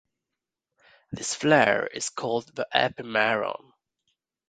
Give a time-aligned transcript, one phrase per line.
[1.11, 3.71] This "flare" is called the "epimeron".